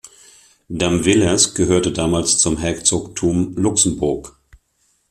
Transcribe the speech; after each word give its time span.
Damvillers 0.67 1.53
gehörte 1.53 1.91
damals 1.91 2.39
zum 2.39 2.57
Herzogtum 2.57 3.53
Luxemburg. 3.55 4.35